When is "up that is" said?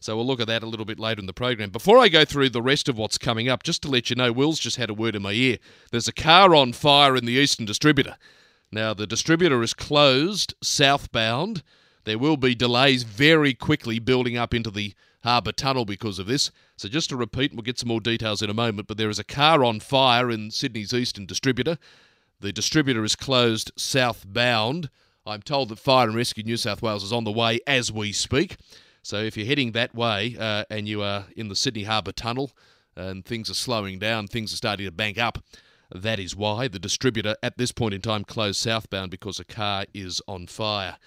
35.18-36.36